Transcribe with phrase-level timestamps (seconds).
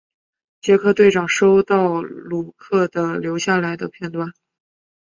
[0.61, 4.33] 杰克队长收到鲁克的留下来的短片。